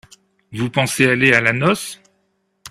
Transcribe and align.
Vous 0.51 0.71
pensez 0.71 1.05
aller 1.05 1.31
à 1.33 1.41
la 1.41 1.53
noce? 1.53 2.01